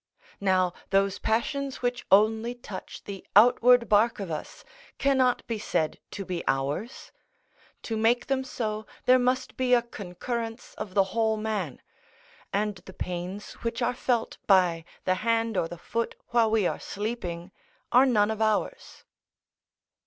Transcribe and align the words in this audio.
Now, 0.39 0.73
those 0.89 1.19
passions 1.19 1.83
which 1.83 2.07
only 2.11 2.55
touch 2.55 3.03
the 3.03 3.23
outward 3.35 3.87
bark 3.87 4.19
of 4.19 4.31
us, 4.31 4.63
cannot 4.97 5.45
be 5.45 5.59
said 5.59 5.99
to 6.09 6.25
be 6.25 6.43
ours: 6.47 7.11
to 7.83 7.95
make 7.95 8.25
them 8.25 8.43
so, 8.43 8.87
there 9.05 9.19
must 9.19 9.55
be 9.57 9.75
a 9.75 9.83
concurrence 9.83 10.73
of 10.73 10.95
the 10.95 11.03
whole 11.13 11.37
man; 11.37 11.83
and 12.51 12.77
the 12.85 12.93
pains 12.95 13.51
which 13.61 13.83
are 13.83 13.93
felt 13.93 14.39
by 14.47 14.85
the 15.05 15.13
hand 15.21 15.55
or 15.55 15.67
the 15.67 15.77
foot 15.77 16.15
while 16.29 16.49
we 16.49 16.65
are 16.65 16.79
sleeping, 16.79 17.51
are 17.91 18.07
none 18.07 18.31
of 18.31 18.41
ours. 18.41 19.03